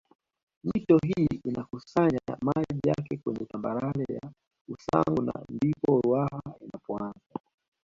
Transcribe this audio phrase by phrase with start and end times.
[0.73, 4.31] Mito hii inakusanya maji yake kwenye tambarare ya
[4.67, 7.35] Usangu na ndipo Ruaha inapoanza